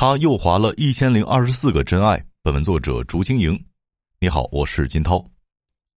[0.00, 2.18] 他诱滑了一千零二十四个真爱。
[2.42, 3.62] 本文作者竹晶莹，
[4.18, 5.22] 你好，我是金涛。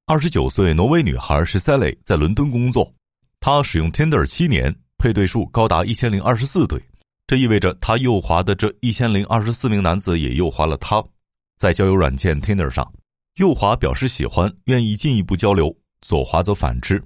[0.06, 2.93] 二十九岁挪威女孩是 Sally，在伦敦工作。
[3.39, 6.83] 她使用 Tinder 七年，配对数高达一千零二十四对。
[7.27, 11.01] 这意味着她右滑的这一千零二十四名男子也右滑了她。
[11.57, 12.85] 在交友软件 Tinder 上，
[13.38, 17.01] 右滑表示喜欢，愿意进一步交流；左滑则反之。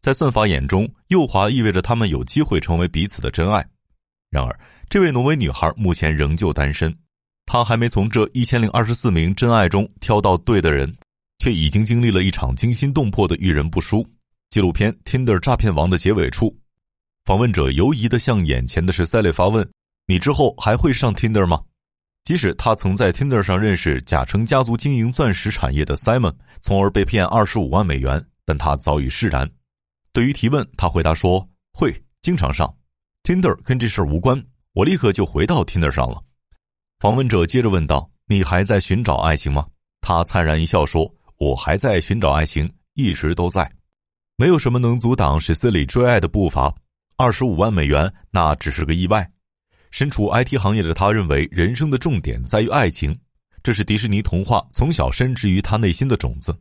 [0.00, 3.66] 在算法眼中，右滑意味着他们有机会成为彼此的真爱。
[4.30, 4.60] 然而，
[4.90, 6.94] 这位挪威女孩目前仍旧单身，
[7.44, 10.90] 她还没从这一千零二十四名真爱中挑到对的人，
[11.40, 14.06] 却已经经历了一场惊心动魄的遇人不淑。
[14.48, 16.56] 纪录片《Tinder 诈骗王》的结尾处，
[17.26, 19.68] 访问者犹疑地向眼前的是塞雷发问
[20.08, 21.60] ：“你之后还会上 Tinder 吗？”
[22.24, 29.46] 即使他曾在 Tinder 上认识假称家族经营钻石产业的 Simon，从而被骗二十五万美元，但他早已释然。
[30.14, 31.46] 对于提问，他回答说
[31.76, 32.74] ：“会经常上。”
[33.22, 34.42] Tinder 跟这事儿无关，
[34.78, 36.22] 我立刻就回到 Tinder 上了。
[37.00, 39.66] 访问者接着问道：“你还在寻找爱情吗？”
[40.00, 43.68] 他灿然一笑说：“我还在寻找爱情，一直都在。
[44.36, 46.72] 没有什么能阻挡史斯里追爱的步伐。
[47.16, 49.28] 二十五万美元那只是个意外。
[49.90, 53.18] 身处 IT 行业的他认为，人生的重点在于爱情，
[53.64, 56.56] 这是迪士尼童话从小深植于他内心的种子。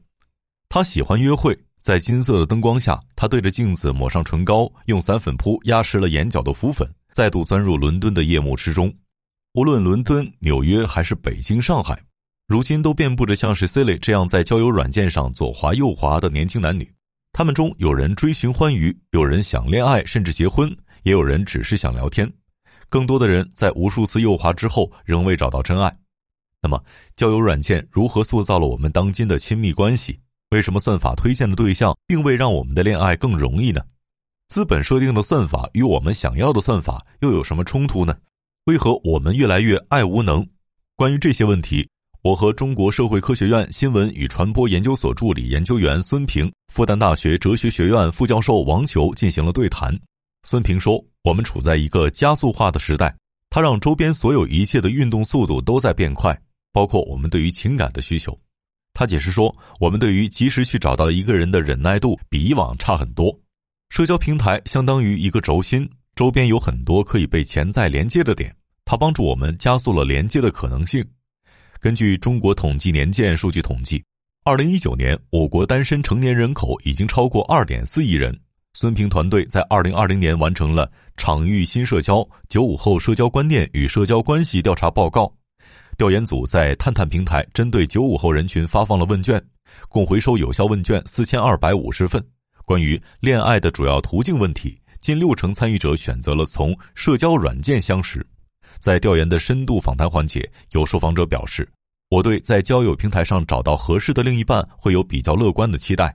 [0.69, 1.55] 他喜欢约会。
[1.83, 8.93] 在金色的灯光下，他对着镜子抹上唇膏，用散粉扑压实了眼角的浮粉，再度钻入伦敦的夜幕之中。
[9.55, 11.99] 无论伦敦、纽约还是北京、上海，
[12.47, 16.87] 如今都遍布着像是 Silly 这样在交友软件上左滑右滑的年轻男女。
[17.33, 20.69] 他们中有人追寻欢愉，有人想恋爱甚至结婚，
[21.01, 22.31] 也有人只是想聊天。
[22.87, 25.91] 更多的人在无数次右滑之后仍未找到真爱。
[26.61, 26.79] 那么，
[27.15, 30.19] 交友软件如何塑造了我们当今的亲密关系？
[30.51, 33.81] 为什么算法推荐的对象并未让我们的恋爱更容易呢？
[34.47, 38.15] 资本设定的算法与我们想要的算法又有什么冲突呢？
[38.65, 40.45] 为何我们越来越爱无能？
[40.95, 41.87] 关于这些问题，
[42.23, 49.93] 我和中国社会科学院新闻与传播研究所助理研究员孙平、复旦大学哲学学院副教授王球进行了对谈。
[50.43, 53.13] 孙平说：“我们处在一个加速化的时代，
[53.49, 56.35] 它让周边所有一切的运动速度都在变快，
[56.71, 58.35] 包括我们对于情感的需求。”
[58.93, 63.37] 他解释说：“我们对于及时去找到一个人的忍耐度比以往差很多。
[63.89, 68.53] 社交平台相当于一个轴心，周边有很多可以被潜在连接的点，
[68.85, 71.03] 它帮助我们加速了连接的可能性。”
[71.79, 74.03] 根据中国统计年鉴数据统计，
[74.43, 78.37] 二零一九年我国单身成年人口已经超过二点四亿人。
[78.73, 85.23] 孙平团队在二零二零年完成了《场域新社交：九五后社交观念与社交关系调查报告》。
[85.97, 89.43] 调研组在探探平台针对九五后人群发放了问卷，
[89.89, 92.23] 共回收有效问卷四千二百五十份。
[92.67, 98.27] 关于恋爱的主要途径问题，近六成参与者选择了从社交软件相识。
[98.77, 101.65] 在调研的深度访谈环节，有受访者表示
[102.11, 106.13] ：“我对在交友平台上找到合适的另一半会有比较乐观的期待。”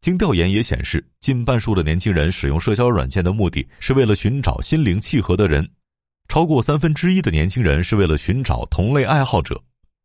[0.00, 5.68] 经调研也显示，近半数的年轻人使用社交软件的目的是为了寻找心灵契合的人。
[6.28, 9.60] 超过三分之一的年轻人是为了寻找同类爱好者，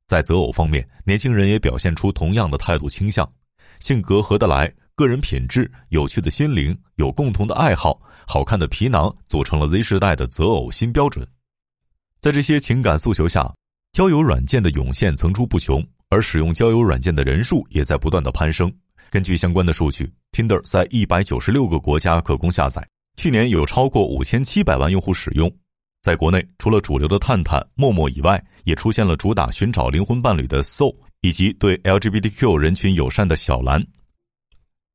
[0.07, 3.31] 在择偶方面，年轻人也表现出同样的态度倾向：
[3.79, 11.25] 性格合得来、个人品质、有趣的心灵、有共同的爱好、好看的皮囊，组成了 Z 时代的择偶新标准。
[12.19, 13.49] 在这些情感诉求下，
[13.93, 18.69] 交友软件的涌现层出不穷，而使用交友软件的人数也在不断的攀升。
[19.09, 25.49] 根据相关的数据，Tinder 在一百九十六个国家可供下载，去年有超过五千七百万用户使用。
[26.01, 33.81] 在国内，除了主流的探探、陌陌以外，也出现了主打寻找灵魂伴侣的 Soul，以及对 LGBTQ 人群友善的小蓝。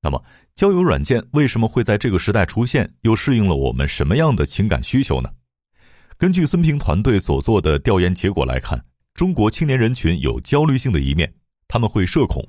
[0.04, 0.22] 那么，
[0.54, 2.88] 交友软件为什么会在这个时代出现？
[3.00, 5.30] 又适应了我们什么样的情感需求呢？
[6.18, 8.78] 根据孙平团队所做的调研结果来看，
[9.14, 11.32] 中国青年人群有焦虑性的一面，
[11.66, 12.46] 他们会社恐，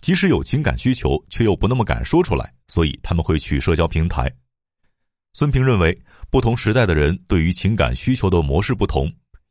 [0.00, 4.32] 即使有情感需求，却又不那么敢说出来，所以他们会去社交平台。
[5.34, 5.96] 孙平认为。
[6.30, 9.08] 不同时代的人对于情感需求的模式不同，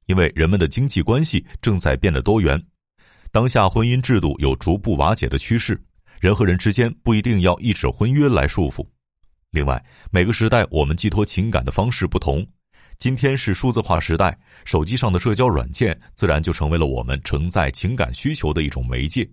[0.08, 2.62] 因为人们的经济关系正在变得多元。
[3.32, 5.82] 当下婚姻制度有逐步瓦解的趋势，
[6.24, 8.88] 人和人之间不一定要一纸婚约来束缚。
[9.52, 12.48] 另外，每个时代我们寄托情感的方式不同。
[12.98, 14.34] 今天是数字化时代，
[14.64, 19.30] 手机上的社交软件自然就成为了我们承载情感需求的一种媒介。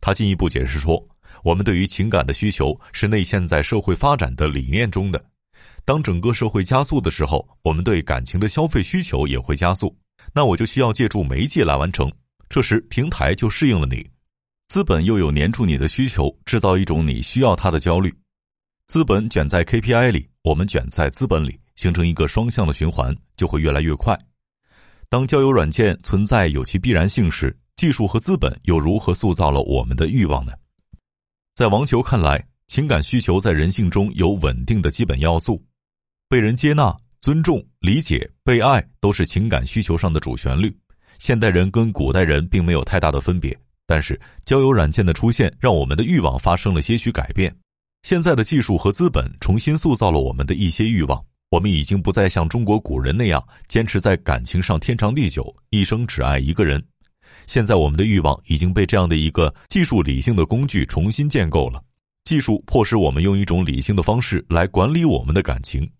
[0.00, 1.06] 他进一步解释说，
[1.44, 5.22] 我们对于情感的需求是内嵌在社会发展的理念中的。
[5.84, 9.94] 当整个社会加速的时候，我们对感情的消费需求也会加速。
[10.32, 12.10] 那我就需要借助媒介来完成。
[12.48, 14.08] 这时平台就适应了你，
[14.68, 18.14] 资本又有黏住你的需求，制造一种你需要它的焦虑。
[18.86, 24.14] 资本卷在 KPI 里，我们卷在资本里，形成一个双向的循环，就会越来越快。
[25.08, 30.52] 当交友软件存在有其必然性时，技术和资本又如何塑造了我们的欲望呢？
[31.54, 35.64] 在王球看来，情感需求在人性中有稳定的基本要素，
[36.28, 40.70] 被人接纳、尊重、理解、被爱都是情感需求上的主旋律。
[41.18, 47.52] 现代人跟古代人并没有太大的分别，但是交友软件的出现让我们的欲望发生了些许改变。
[48.02, 51.24] 现在的技术和资本重新塑造了我们的一些欲望。
[51.50, 56.84] 我们已经不再像中国古人那样坚持在感情上天长地久，一生只爱一个人。
[57.46, 61.82] 现在我们的欲望已经被这样的一个技术理性的工具重新建构了。
[62.24, 65.90] 技术迫使我们用一种理性的方式来管理我们的感情，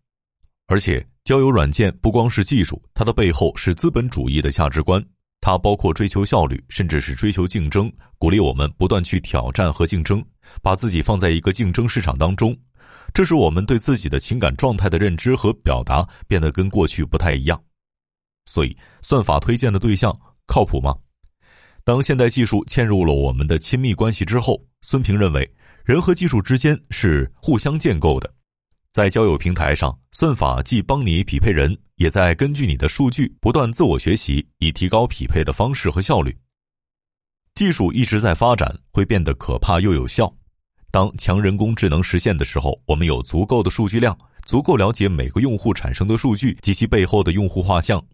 [0.66, 5.02] 而且交友软件不光是技术，它的背后是资本主义的价值观。
[5.48, 10.22] 它包括追求效率，甚至是追求竞争，鼓励我们不断去挑战和竞争，
[10.60, 12.54] 把自己放在一个竞争市场当中。
[13.14, 17.58] 这使我们对自己的情感状态的认知和表达变得跟过去不太一样。
[18.44, 20.14] 所以，算法推荐的对象
[20.44, 20.94] 靠谱吗？
[21.82, 25.50] 当现代技术嵌入了我们的亲密关系之后，孙平认为，
[25.82, 28.30] 人和技术之间是互相建构的。
[28.98, 36.36] 在交友平台上，算法既帮你匹配人，也在根据你的数据不断自我学习，以提高匹配的方式和效率。
[37.54, 40.28] 技术一直在发展，会变得可怕又有效。
[40.90, 48.04] 当强人工智能实现的时候，我们有足够的数据量，足够了解每个用户产生的数据及其背后的用户画像。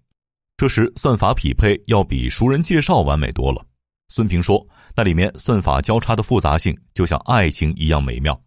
[0.58, 3.64] 这时，算法匹配要比熟人介绍完美多了。
[4.08, 4.62] 孙平说
[4.94, 8.38] ：“那里面算法交叉的复杂性，就像爱情一样美妙。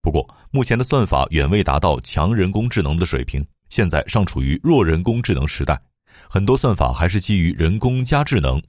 [0.00, 5.80] 不过，目前的算法远未达到强人工智能的水平，现在尚处于弱人工智能时代，
[6.28, 8.62] 很多算法还是基于人工加智能。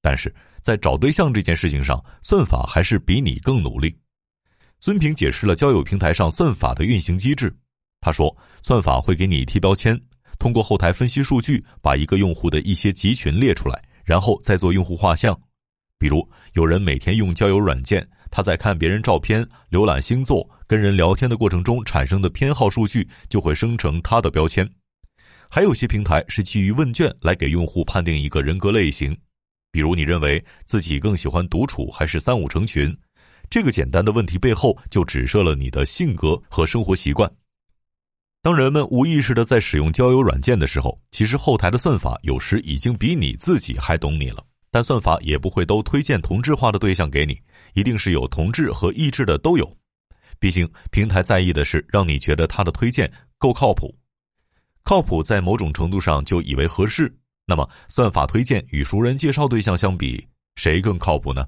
[0.00, 3.94] 但是在找对象这件事情上，算法还是比你更努力。”
[4.80, 7.54] 孙平解释了交友平台上算法的运行机制。
[8.00, 10.00] 他说：“算法会给你贴标签，
[10.38, 15.36] 通过后台分析数据，把一个用户的一些集群列出来，然后再做用户画像。
[15.98, 24.68] 比如，有人每天用交友软件，他在看别人照片、浏览星座、跟人聊天的过程中产生的偏好数据，就会生成他的标签。
[25.48, 29.16] 还有些平台是基于问卷来给用户判定一个人格类型，
[29.72, 32.94] 比如你认为自己更喜欢独处还是三五成群。”
[33.50, 37.30] 这个简单的问题背后就指涉了你的性格和生活习惯。
[38.42, 44.44] 当人们无意识的在使用交友软件的时候，其实后台的算法有时已经比你自己还懂你了。
[44.70, 47.40] 但算法也不会都推荐同质化的对象给你，
[47.78, 49.76] 一定是有同质和异质的都有。
[50.40, 53.96] 毕竟平台在意的是让你觉得他的推荐够靠谱，
[54.82, 57.12] 靠谱在某种程度上就以为合适。
[57.46, 60.26] 那么算法推荐与熟人介绍对象相比，
[60.56, 61.46] 谁更靠谱呢？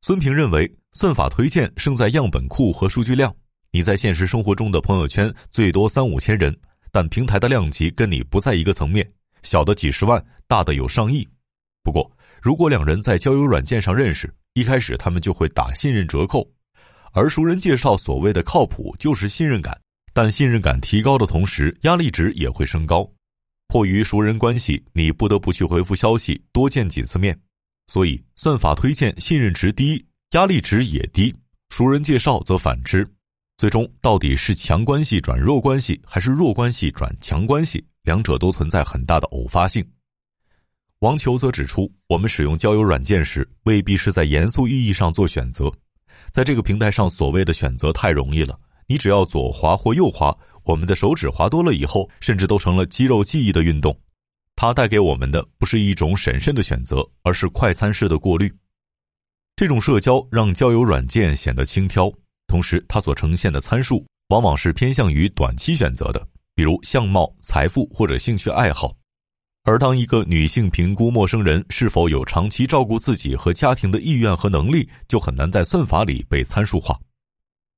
[0.00, 3.34] 孙平认为，算法推荐胜在样本库和数据量。
[3.70, 6.58] 你在现实生活中的朋友圈最多三五千人，
[6.90, 9.06] 但平台的量级跟你不在一个层面，
[9.42, 11.28] 小的几十万，大的有上亿。
[11.82, 12.10] 不过，
[12.48, 16.50] 如果两人在交友软件上认识，一开始他们就会打信任折扣，
[17.12, 19.78] 而熟人介绍所谓的靠谱就是信任感，
[20.14, 23.06] 但信任感提高的同时，压力值也会升高。
[23.66, 27.38] 迫于熟人关系，你不得不去回复消息，多见几次面。
[27.86, 31.30] 所以，算法推荐信任值低，压力值也低；
[31.68, 33.06] 熟人介绍则反之。
[33.58, 37.84] 最终，到底是强关系转弱关系，还是弱关系转强关系？
[38.04, 39.86] 两者都存在很大的偶发性。
[41.00, 45.72] 王球则指出，我们使用交友软件时，未必是在严肃意义上做选择。
[46.32, 53.96] 在这个平台上，所谓的选择太容易了，你只要左滑或右滑，我们的手指滑多了以后，甚至都成了肌肉记忆的运动。
[54.56, 58.52] 它带给我们的不是一种审慎的选择，而是快餐式的过滤。
[59.54, 62.12] 这种社交让交友软件显得轻佻，
[62.48, 66.26] 同时它所呈现的参数往往是偏向于短期选择的，
[66.56, 68.92] 比如相貌、财富或者兴趣爱好。
[69.68, 76.98] 而当一个女性评估陌生人是否有长期照顾自己和家庭的意愿和能力，就很难在算法里被参数化。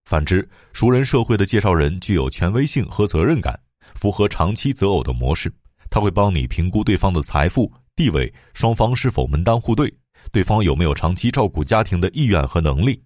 [0.04, 3.58] 反之，熟人社会的介绍人具有权威性和责任感，
[3.96, 5.52] 符合长期择偶的模式。
[5.90, 9.92] 他会帮你评估对方的财富、地位，双方是否门当户对，
[10.30, 13.02] 对方有没有长期照顾家庭的意愿和能力。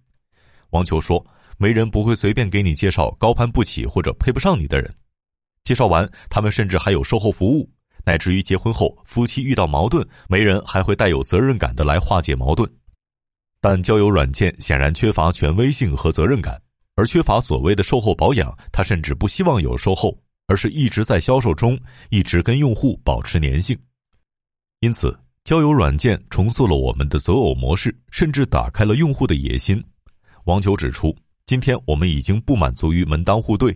[0.69, 1.25] 王球说
[1.57, 4.95] ：“媒人不会随便给你介绍高攀不起或者配不上你的人。
[5.63, 7.67] 介绍完，他们甚至还有售后服务，
[8.05, 12.69] 乃至于结婚后夫妻遇到矛盾，媒人还会带有责任感的来化解矛盾。
[13.59, 16.61] 但交友软件显然缺乏权威性和责任感，
[16.95, 21.75] 而缺乏所谓的售后保养，他甚至不希望有售后。”而是一直在销售中，
[22.11, 23.75] 一直跟用户保持粘性。
[24.81, 29.83] 因此，交友软件重塑了我们的择偶模式，甚至打开了用户的野心。
[30.43, 33.75] 王九指出，今天我们已经不满足于门当户对，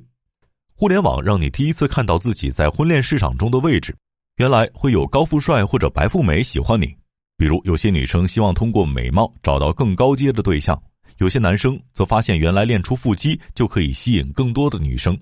[0.75, 3.97] 互联网让你第一次看到自己在婚恋市场中的位置，
[4.39, 6.95] 原来会有高富帅或者白富美喜欢你，
[7.35, 10.81] 比如有些女生希望通过美貌找到更高阶的对象，
[11.17, 15.17] 有些男生则发现原来练出腹肌就可以吸引更多的女生。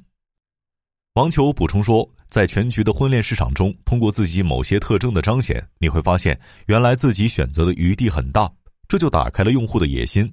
[1.15, 8.47] 王球补充说，在全局的婚恋市场中，通过自己某些特征的彰显，你会发现原来自己选择的余地很大，
[8.87, 10.31] 这就打开了用户的野心。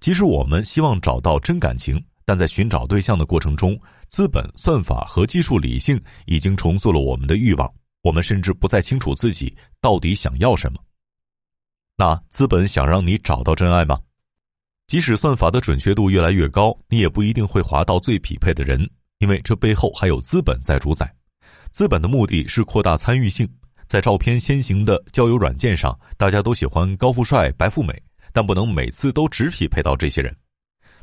[0.00, 3.78] 即使我们希望找到真感情，但在寻找对象的过程中，
[4.08, 7.70] 资本、算法和技术理性已经重塑了我们的欲望。
[8.04, 10.78] 我们甚至不再清楚自己到底想要什么。
[11.96, 13.98] 那资本想让你找到真爱吗？
[14.86, 18.78] 即使算法的准确度越来越高，你也不一定会划到最匹配的人，
[19.20, 21.10] 因为这背后还有资本在主宰。
[21.70, 23.48] 资本的目的是扩大参与性。
[23.86, 27.94] 在照片先行的交友软件上，大家都喜欢高富帅、白富美，
[28.32, 30.34] 但不能每次都只匹配到这些人。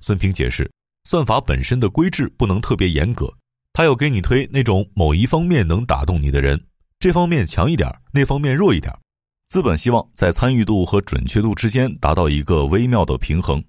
[0.02, 0.70] 孙平解释，
[1.06, 3.32] 算法本身的规制不能特别严格，
[3.74, 6.62] 它要给你推那种某一方面能打动你的人。
[7.02, 8.96] 这方面强一点，那方面弱一点，
[9.48, 13.60] 资本希望在参与度和准确度之间达到一个微妙的平衡。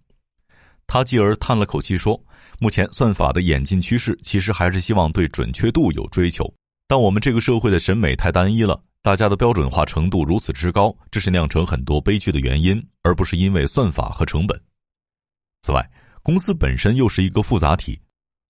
[0.86, 2.22] 他继而叹了口气说
[2.60, 6.44] ：“目前算法的演进趋势其实还是希望对准确度有追求，
[6.86, 14.60] 但我们这个社会的审美太单一了，大家的标准化程度如此之高，这是酿成很多悲剧的原因，而不是因为算法和成本。
[15.62, 15.90] 此外，
[16.22, 17.98] 公司本身又是一个复杂体。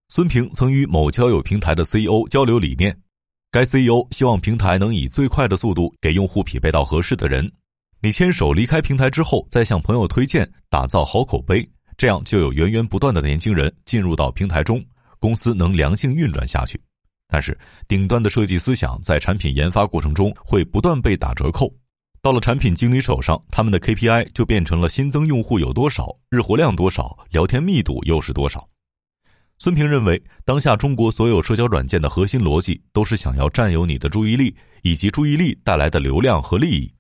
[0.09, 2.93] 孙平曾与某交友平台的 CEO 交流理念。”
[3.53, 7.53] 该 CEO 希望平台能以最快的速度给用户匹配到合适的人。
[8.01, 11.63] 你牵手离开平台之后，再向朋友推荐，打造好口碑，
[11.99, 14.83] 这样就有源源不断的年轻人进入到平台中，
[15.19, 16.81] 公司能良性运转下去。
[17.29, 17.57] 但是，
[17.87, 21.71] 顶端的设计思想在产品研发过程中会不断被打折扣，
[22.23, 28.67] 到了产品经理手上，他们的 KPI 就变成了新增用户有多少，日活量多少，聊天密度又是多少。
[29.63, 34.53] 孙平认为，当下中国所有社交软件的核心逻辑都是想要占有你的注意力，
[34.83, 36.93] 以及注意力带来的流量和利益。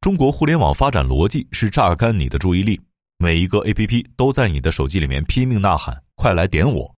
[0.00, 2.80] 中国互联网发展逻辑是榨干你的注意力，
[3.16, 6.92] 每一个 APP 都在你的手机里面拼命呐喊：“快来点我！”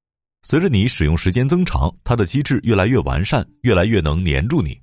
[0.49, 4.81] 随着你使用时间增长，它的机制越来越完善，越来越能黏住你。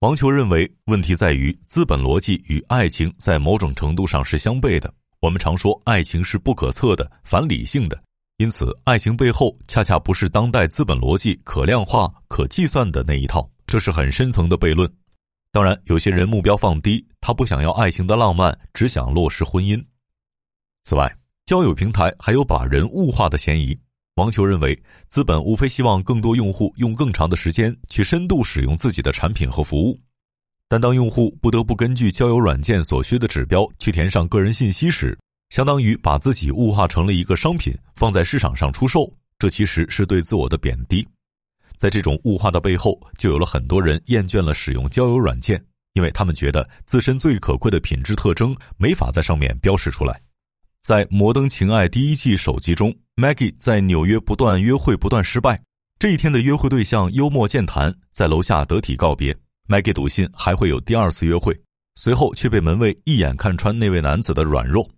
[0.00, 4.92] 王球认为，问题在于资本逻辑与爱情在某种程度上是相悖的。
[5.20, 8.05] 我们常说，爱情是不可测的、反理性的。
[8.38, 14.90] 因此，爱情背后恰恰不是当代资本逻辑可量化、可计算的那一套，这是很深层的悖论。
[15.50, 19.82] 当然，有些人目标放低，他不想要爱情的浪漫，只想落实婚姻。
[20.84, 21.10] 此外，
[21.46, 23.74] 交友平台还有把人物化的嫌疑。
[24.16, 24.78] 王球认为，
[25.08, 29.98] 资本无非希望更多用户用更长的时间去深度使用自己的产品和服务，
[30.68, 35.18] 但当用户不得不根据交友软件所需的指标去填上个人信息时，
[35.50, 41.06] 相当于把自己物化成了一个商品，放在市场上出售，这其实是对自我的贬低。
[41.76, 45.62] 在这种物化的背后，就有了很多人厌倦了使用交友软件，
[45.92, 50.20] 因为他们觉得自身最可贵的品质特征没法在上面标示出来。
[50.82, 55.60] 在《摩登情爱》第一季首集中，Maggie 在纽约不断约会，不断失败。
[55.98, 59.36] 这一天的约会对象幽默健谈，在楼下得体告别。
[59.68, 61.58] Maggie 笃信还会有第二次约会，
[61.96, 64.88] 随后却被门卫一眼看穿那位男子的软弱。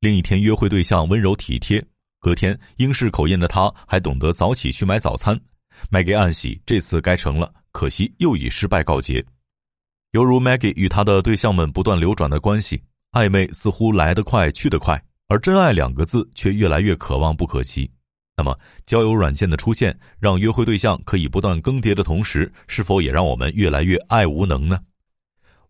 [0.00, 1.82] 另一天，约会对象温柔体贴。
[2.20, 5.38] 隔天，英式口音的他还懂得早起去买早餐。
[5.90, 7.52] Maggie 暗喜，这次该成了。
[7.72, 9.24] 可惜又以失败告捷。
[10.12, 17.90] 犹如 Maggie 与他的对象们不断流转的关系，暧昧似乎来得快去得快，而真爱两个字却越来越可望不可及。
[18.36, 24.78] 那么，交友软件的出现，让约会对象可以不断更迭的同时，是否也让我们越来越爱无能呢？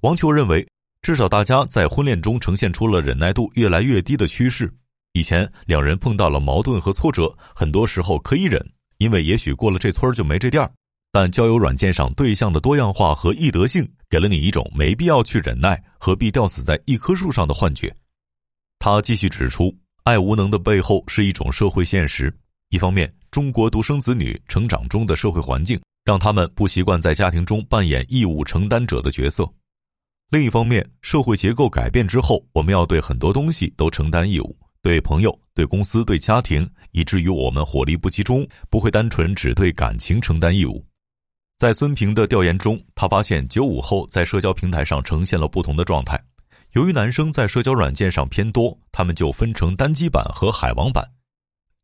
[0.00, 0.66] 王球认为。
[1.06, 4.68] 至少大家在婚恋中呈现出了忍耐度越来越低的趋势。
[5.12, 8.60] 以前两人碰到了矛盾和挫折，很多时候可以忍，
[8.98, 10.68] 因为也许过了这村就没这店儿。
[11.12, 17.94] 但交友软件上对象的多样化和易得性，给了你一种没必要去忍耐、何必吊死在一棵树上的幻觉。
[18.80, 19.72] 他继续指出，
[20.02, 22.36] 爱无能的背后是一种社会现实。
[22.70, 29.48] 一方面，中国独生子女成长中的社会环境，让他们不习惯在家庭中扮演义务承担者的角色。
[30.28, 40.84] 另一方面，社会结构改变之后，我们要对很多东西都承担义务，对朋友、对公司、对家庭，以至于我们火力不集中，不会单纯只对感情承担义务。
[41.58, 46.20] 在孙平的调研中，他发现九五后在社交平台上呈现了不同的状态。
[46.72, 51.08] 由于男生在社交软件上偏多，他们就分成单机版和海王版。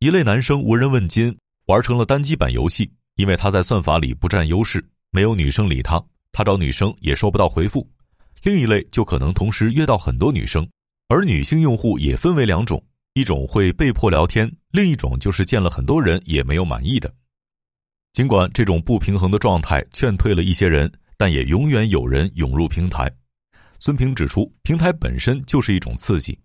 [0.00, 1.34] 一类男生无人问津，
[1.66, 7.88] 玩成了单机版游戏，因为他在算法里不占优势，没有女生理他，他找女生也收不到回复。
[8.42, 10.68] 另一类就可能同时约到很多女生，
[11.08, 12.82] 而女性用户也分为两种：
[13.14, 17.12] 一种会被迫聊天，另一种就是见了很多人也没有满意的。
[18.12, 23.10] 尽管这种不平衡的状态劝退了一些人，但也永远有人涌入平台。
[23.78, 26.38] 孙平指出，平台本身就是一种刺激。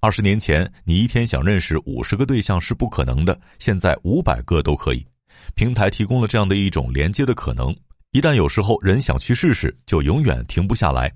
[0.00, 5.06] 二十年前，你一天想认识五十个对象是不可能的，现在五百个都可以。
[5.54, 7.74] 平台提供了这样的一种连接的可能。
[8.10, 11.10] 一旦有时候人想去试试，就永远停不下来。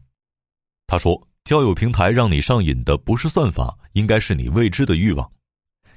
[0.88, 5.30] 他说，交友平台让你上瘾的不是算法，应该是你未知的欲望。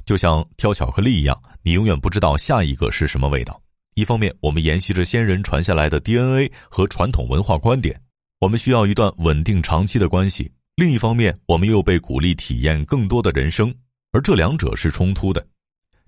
[0.04, 3.60] 就像挑巧克力一样，你永远不知道下一个是什么味道。
[3.94, 7.98] 一方面，我们沿袭着先人传下来的 DNA 和传统文化观点。
[8.40, 13.74] 我们需要一段稳定长期的关系，另一方面，我们又被鼓励体验更多的人生，
[14.12, 15.48] 而这两者是冲突的。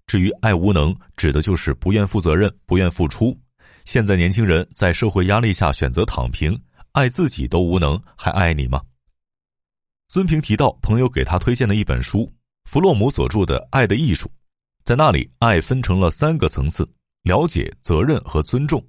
[0.08, 3.34] 至于爱无能，指的就是不愿负责任、不愿付出。
[3.86, 6.60] 现在年轻人在社会压力下选择躺平，
[6.94, 8.80] 爱自己都无能，还爱你吗？
[10.10, 12.32] 孙平提到朋友给他推荐的一本书，
[12.66, 14.28] 弗洛姆所著的《爱的艺术》，
[14.86, 16.88] 在那里，爱分成了三个层次：
[17.24, 18.80] 了解、责任和尊重。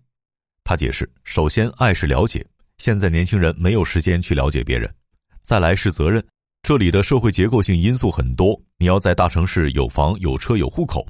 [0.64, 2.46] 他解释，首先，爱是了解。
[2.76, 4.94] 现在年轻人没有时间去了解别人，
[5.42, 6.22] 再来是责任，
[6.62, 11.06] 这里的社会结构性因素很多，你要在大城市有房有车有户口。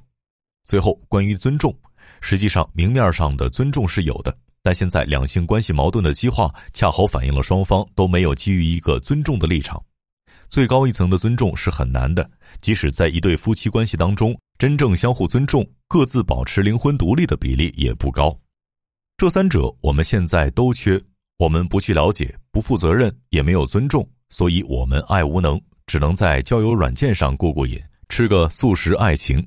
[0.65, 1.77] 最后关于尊重，
[2.21, 4.33] 实际上明面上的尊重是有的，
[4.65, 9.81] 但现在两性关系矛盾的激化，恰好反映了双方都没有基于一个尊重的立场。
[10.49, 12.29] 最高一层的尊重是很难的，
[12.63, 18.35] 即使在一对夫妻关系当中，真正相互尊重、各自保持灵魂独立的比例也不高。
[19.19, 20.99] 这三者我们现在都缺。
[21.37, 27.79] 我们不去了解，不负责任，也没有尊重，所以我们爱无能，只能在交友软件上过过瘾，
[28.09, 29.47] 吃个速食爱情。